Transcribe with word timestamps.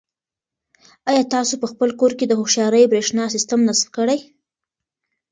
آیا 1.09 1.23
تاسو 1.33 1.53
په 1.61 1.67
خپل 1.71 1.89
کور 1.99 2.11
کې 2.19 2.25
د 2.27 2.33
هوښیارې 2.39 2.89
برېښنا 2.91 3.23
سیسټم 3.35 3.59
نصب 3.67 3.87
کړی؟ 3.97 4.19